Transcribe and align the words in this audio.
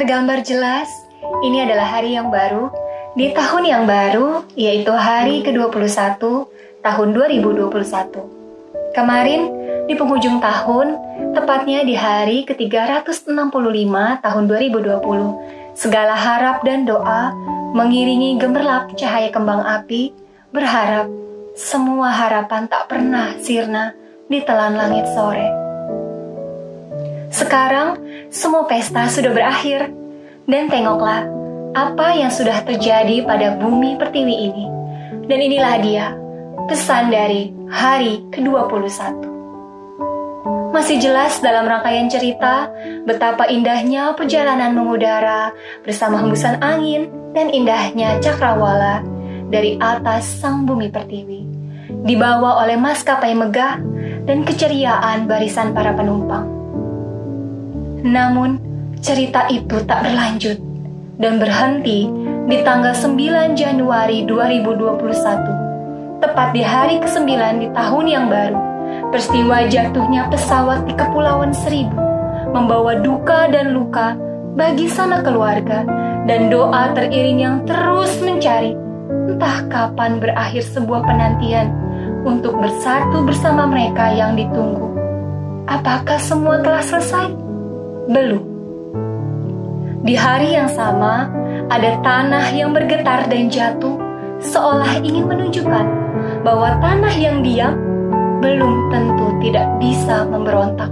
Tergambar 0.00 0.40
jelas, 0.40 0.88
ini 1.44 1.60
adalah 1.60 1.84
hari 1.84 2.16
yang 2.16 2.32
baru, 2.32 2.72
di 3.20 3.36
tahun 3.36 3.68
yang 3.68 3.84
baru, 3.84 4.48
yaitu 4.56 4.96
hari 4.96 5.44
ke-21 5.44 6.16
tahun 6.80 7.08
2021. 7.12 8.96
Kemarin, 8.96 9.52
di 9.84 9.92
penghujung 10.00 10.40
tahun, 10.40 10.96
tepatnya 11.36 11.84
di 11.84 11.92
hari 11.92 12.48
ke-365 12.48 13.28
tahun 14.24 14.44
2020, 14.48 15.76
segala 15.76 16.16
harap 16.16 16.64
dan 16.64 16.88
doa 16.88 17.36
mengiringi 17.76 18.40
gemerlap 18.40 18.96
cahaya 18.96 19.28
kembang 19.28 19.60
api, 19.60 20.16
berharap 20.48 21.12
semua 21.52 22.08
harapan 22.08 22.72
tak 22.72 22.88
pernah 22.88 23.36
sirna 23.36 23.92
di 24.32 24.40
telan 24.48 24.80
langit 24.80 25.04
sore. 25.12 25.69
Sekarang, 27.30 27.94
semua 28.34 28.66
pesta 28.66 29.06
sudah 29.06 29.30
berakhir, 29.30 29.86
dan 30.50 30.66
tengoklah 30.66 31.30
apa 31.78 32.18
yang 32.18 32.34
sudah 32.34 32.66
terjadi 32.66 33.22
pada 33.22 33.54
bumi 33.54 33.94
pertiwi 33.94 34.34
ini. 34.50 34.66
Dan 35.30 35.38
inilah 35.38 35.74
dia, 35.78 36.06
pesan 36.66 37.14
dari 37.14 37.54
hari 37.70 38.26
ke-21. 38.34 39.30
Masih 40.74 40.98
jelas 40.98 41.38
dalam 41.38 41.70
rangkaian 41.70 42.10
cerita 42.10 42.70
betapa 43.06 43.46
indahnya 43.46 44.14
perjalanan 44.18 44.74
mengudara 44.74 45.54
bersama 45.86 46.18
hembusan 46.18 46.58
angin 46.62 47.10
dan 47.30 47.50
indahnya 47.50 48.18
cakrawala 48.18 49.06
dari 49.50 49.78
atas 49.78 50.26
sang 50.26 50.66
bumi 50.66 50.90
pertiwi. 50.90 51.46
Dibawa 52.06 52.66
oleh 52.66 52.78
maskapai 52.78 53.34
megah 53.38 53.78
dan 54.26 54.42
keceriaan 54.46 55.26
barisan 55.30 55.74
para 55.74 55.94
penumpang. 55.94 56.59
Namun, 58.00 58.60
cerita 59.00 59.48
itu 59.52 59.80
tak 59.84 60.08
berlanjut 60.08 60.56
dan 61.20 61.36
berhenti 61.36 62.08
di 62.48 62.56
tanggal 62.64 62.96
9 62.96 63.54
Januari 63.56 64.24
2021, 64.24 66.20
tepat 66.24 66.48
di 66.56 66.62
hari 66.64 66.96
ke-9 67.00 67.30
di 67.60 67.68
tahun 67.76 68.06
yang 68.08 68.26
baru. 68.32 68.58
Peristiwa 69.12 69.68
jatuhnya 69.68 70.26
pesawat 70.32 70.88
di 70.88 70.94
Kepulauan 70.96 71.52
Seribu 71.54 71.98
membawa 72.50 72.98
duka 72.98 73.46
dan 73.52 73.76
luka 73.76 74.18
bagi 74.58 74.90
sana 74.90 75.22
keluarga 75.22 75.86
dan 76.26 76.50
doa 76.50 76.90
teriring 76.94 77.38
yang 77.38 77.56
terus 77.64 78.18
mencari 78.18 78.74
entah 79.30 79.62
kapan 79.70 80.18
berakhir 80.18 80.66
sebuah 80.66 81.06
penantian 81.06 81.70
untuk 82.26 82.58
bersatu 82.58 83.22
bersama 83.22 83.64
mereka 83.70 84.10
yang 84.10 84.34
ditunggu. 84.34 84.90
Apakah 85.70 86.18
semua 86.18 86.58
telah 86.60 86.82
selesai? 86.82 87.49
Belum. 88.08 88.40
Di 90.00 90.16
hari 90.16 90.56
yang 90.56 90.72
sama, 90.72 91.28
ada 91.68 92.00
tanah 92.00 92.48
yang 92.56 92.72
bergetar 92.72 93.28
dan 93.28 93.52
jatuh, 93.52 94.00
seolah 94.40 95.04
ingin 95.04 95.28
menunjukkan 95.28 95.86
bahwa 96.40 96.80
tanah 96.80 97.12
yang 97.20 97.44
diam 97.44 97.76
belum 98.40 98.88
tentu 98.88 99.28
tidak 99.44 99.68
bisa 99.76 100.24
memberontak. 100.24 100.88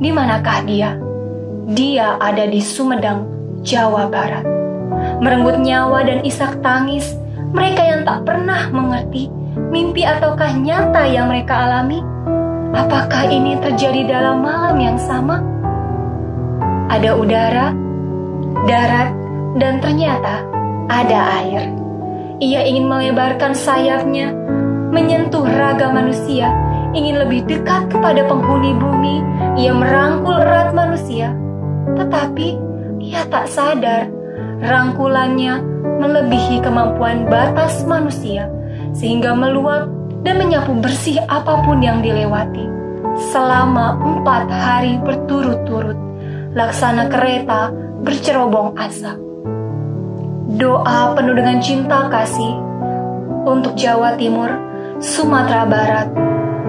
Di 0.00 0.08
manakah 0.08 0.64
dia? 0.64 0.96
Dia 1.68 2.16
ada 2.16 2.48
di 2.48 2.64
Sumedang, 2.64 3.28
Jawa 3.60 4.08
Barat. 4.08 4.48
Merenggut 5.20 5.60
nyawa 5.60 6.08
dan 6.08 6.24
isak 6.24 6.64
tangis, 6.64 7.12
mereka 7.52 7.84
yang 7.84 8.08
tak 8.08 8.24
pernah 8.24 8.72
mengerti 8.72 9.28
mimpi 9.68 10.08
ataukah 10.08 10.56
nyata 10.56 11.04
yang 11.04 11.28
mereka 11.28 11.68
alami. 11.68 12.00
Apakah 12.72 13.28
ini 13.28 13.60
terjadi 13.60 14.08
dalam 14.08 14.40
malam 14.40 14.80
yang 14.80 14.96
sama? 14.96 15.40
Ada 16.88 17.10
udara, 17.16 17.66
darat, 18.64 19.10
dan 19.60 19.80
ternyata 19.80 20.44
ada 20.88 21.18
air. 21.44 21.68
Ia 22.38 22.64
ingin 22.64 22.88
melebarkan 22.88 23.52
sayapnya, 23.52 24.32
menyentuh 24.88 25.44
raga 25.44 25.92
manusia, 25.92 26.48
ingin 26.96 27.20
lebih 27.20 27.44
dekat 27.44 27.92
kepada 27.92 28.24
penghuni 28.24 28.72
bumi. 28.72 29.20
Ia 29.60 29.72
merangkul 29.74 30.38
erat 30.38 30.72
manusia, 30.72 31.34
tetapi 31.98 32.56
ia 33.02 33.26
tak 33.28 33.50
sadar 33.50 34.08
rangkulannya 34.64 35.60
melebihi 35.98 36.62
kemampuan 36.62 37.26
batas 37.26 37.84
manusia, 37.84 38.48
sehingga 38.94 39.34
meluap 39.34 39.90
dan 40.22 40.38
menyapu 40.38 40.74
bersih 40.78 41.20
apa 41.30 41.62
pun 41.62 41.78
yang 41.82 42.02
dilewati 42.02 42.66
selama 43.30 43.98
empat 43.98 44.46
hari 44.50 44.98
berturut-turut 45.02 45.98
laksana 46.56 47.12
kereta 47.12 47.72
bercerobong 48.04 48.76
asap. 48.78 49.16
Doa 50.56 51.12
penuh 51.12 51.36
dengan 51.36 51.60
cinta 51.60 52.08
kasih 52.08 52.56
untuk 53.44 53.76
Jawa 53.76 54.16
Timur, 54.16 54.48
Sumatera 54.98 55.68
Barat, 55.68 56.08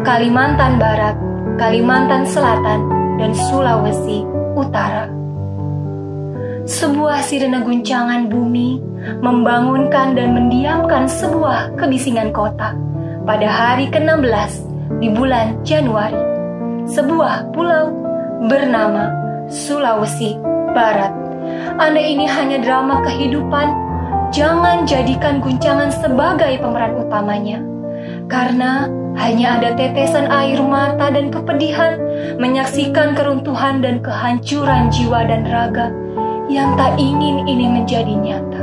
Kalimantan 0.03 0.75
Barat, 0.79 1.15
Kalimantan 1.55 2.27
Selatan, 2.27 2.87
dan 3.19 3.31
Sulawesi 3.35 4.23
Utara. 4.55 5.07
Sebuah 6.69 7.25
sirene 7.25 7.65
guncangan 7.65 8.29
bumi 8.29 8.77
membangunkan 9.23 10.13
dan 10.13 10.37
mendiamkan 10.37 11.09
sebuah 11.09 11.73
kebisingan 11.79 12.29
kota 12.29 12.77
pada 13.25 13.47
hari 13.47 13.89
ke-16 13.89 14.69
di 15.01 15.07
bulan 15.09 15.57
Januari. 15.65 16.19
Sebuah 16.85 17.49
pulau 17.53 17.89
bernama 18.45 19.18
Sulawesi 19.49 20.37
Barat. 20.77 21.09
Anda 21.81 21.97
ini 21.97 22.29
hanya 22.29 22.61
drama 22.61 23.01
kehidupan, 23.01 23.67
jangan 24.29 24.85
jadikan 24.85 25.41
guncangan 25.41 25.89
sebagai 25.89 26.61
pemeran 26.61 26.93
utamanya. 27.01 27.57
Karena 28.29 28.85
hanya 29.17 29.57
ada 29.57 29.73
tetesan 29.73 30.29
air 30.29 30.61
mata 30.61 31.09
dan 31.09 31.33
kepedihan 31.33 31.97
menyaksikan 32.37 33.17
keruntuhan 33.17 33.81
dan 33.81 34.05
kehancuran 34.05 34.93
jiwa 34.93 35.25
dan 35.25 35.49
raga 35.49 35.89
yang 36.45 36.77
tak 36.77 36.93
ingin 37.01 37.49
ini 37.49 37.65
menjadi 37.73 38.13
nyata. 38.13 38.61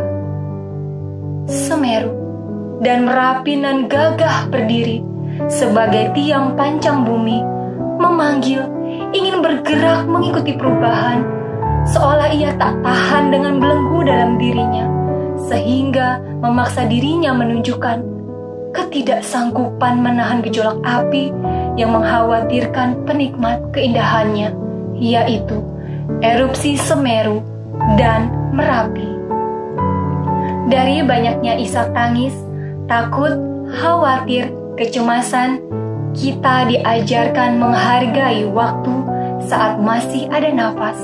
Semeru 1.51 2.15
dan 2.79 3.11
Merapi 3.11 3.59
nan 3.59 3.91
gagah 3.91 4.47
berdiri 4.55 5.03
sebagai 5.51 6.15
tiang 6.15 6.55
pancang 6.55 7.03
bumi 7.03 7.43
memanggil 7.99 8.76
ingin 9.15 9.43
bergerak 9.45 10.09
mengikuti 10.09 10.57
perubahan, 10.57 11.23
seolah 11.87 12.31
ia 12.35 12.55
tak 12.59 12.81
tahan 12.83 13.31
dengan 13.31 13.63
belenggu 13.63 14.03
dalam 14.03 14.41
dirinya, 14.41 14.87
sehingga 15.47 16.19
memaksa 16.43 16.89
dirinya 16.89 17.35
menunjukkan 17.37 18.03
ketidaksanggupan 18.75 20.03
menahan 20.03 20.45
gejolak 20.45 20.77
api 20.85 21.33
yang 21.81 21.95
mengkhawatirkan 21.97 23.07
penikmat 23.09 23.63
keindahannya, 23.73 24.53
yaitu 24.97 25.61
erupsi 26.21 26.77
Semeru 26.77 27.41
dan 27.97 28.33
Merapi. 28.53 29.17
Dari 30.67 31.01
banyaknya 31.07 31.57
isak 31.63 31.95
tangis, 31.95 32.35
takut, 32.91 33.39
khawatir, 33.71 34.51
kecemasan, 34.75 35.63
kita 36.17 36.65
diajarkan 36.73 37.61
menghargai 37.61 38.49
waktu 38.49 38.95
saat 39.45 39.77
masih 39.77 40.27
ada 40.33 40.49
nafas. 40.49 40.97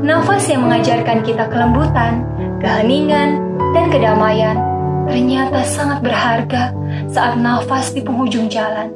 Nafas 0.00 0.46
yang 0.48 0.64
mengajarkan 0.64 1.26
kita 1.26 1.50
kelembutan, 1.50 2.22
keheningan, 2.62 3.42
dan 3.74 3.90
kedamaian 3.90 4.56
ternyata 5.10 5.60
sangat 5.66 6.00
berharga 6.00 6.70
saat 7.10 7.34
nafas 7.36 7.90
di 7.92 8.00
penghujung 8.00 8.46
jalan. 8.46 8.94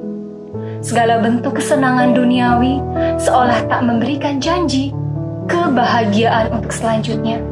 Segala 0.79 1.19
bentuk 1.19 1.59
kesenangan 1.59 2.15
duniawi 2.15 2.79
seolah 3.19 3.67
tak 3.67 3.83
memberikan 3.83 4.39
janji 4.39 4.95
kebahagiaan 5.51 6.55
untuk 6.55 6.71
selanjutnya. 6.71 7.43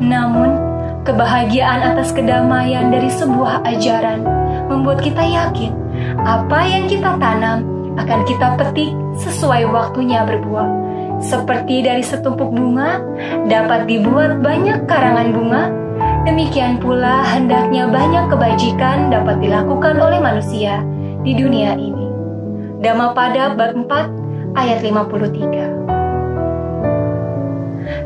Namun, 0.00 0.56
kebahagiaan 1.04 1.92
atas 1.92 2.10
kedamaian 2.10 2.88
dari 2.88 3.12
sebuah 3.12 3.62
ajaran 3.68 4.24
membuat 4.68 5.04
kita 5.04 5.22
yakin 5.22 5.83
apa 6.22 6.58
yang 6.68 6.86
kita 6.86 7.18
tanam 7.18 7.66
akan 7.98 8.20
kita 8.26 8.54
petik 8.58 8.94
sesuai 9.18 9.66
waktunya 9.70 10.22
berbuah. 10.22 10.82
Seperti 11.22 11.86
dari 11.86 12.02
setumpuk 12.02 12.50
bunga 12.50 13.00
dapat 13.46 13.86
dibuat 13.86 14.42
banyak 14.42 14.84
karangan 14.84 15.30
bunga, 15.30 15.70
demikian 16.26 16.82
pula 16.82 17.22
hendaknya 17.22 17.86
banyak 17.88 18.28
kebajikan 18.28 19.08
dapat 19.08 19.38
dilakukan 19.40 19.96
oleh 19.98 20.18
manusia 20.20 20.82
di 21.22 21.32
dunia 21.38 21.78
ini. 21.78 22.06
Dhammapada 22.82 23.56
bab 23.56 23.72
4 23.72 24.58
ayat 24.58 24.84
53. 24.84 25.84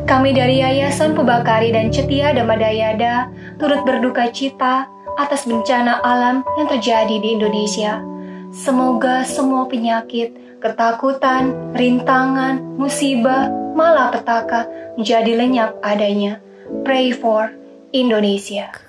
Kami 0.07 0.33
dari 0.33 0.65
Yayasan 0.65 1.13
Pubakari 1.13 1.69
dan 1.69 1.93
Cetia 1.93 2.33
Dhammadayada 2.33 3.29
turut 3.61 3.85
berduka 3.85 4.31
cita 4.33 4.89
atas 5.19 5.43
bencana 5.43 5.99
alam 5.99 6.47
yang 6.55 6.71
terjadi 6.71 7.19
di 7.19 7.35
Indonesia. 7.35 7.99
Semoga 8.55 9.27
semua 9.27 9.67
penyakit, 9.67 10.59
ketakutan, 10.63 11.75
rintangan, 11.75 12.79
musibah, 12.79 13.51
malapetaka 13.75 14.65
menjadi 14.95 15.35
lenyap 15.35 15.75
adanya. 15.83 16.39
Pray 16.87 17.11
for 17.11 17.51
Indonesia. 17.91 18.88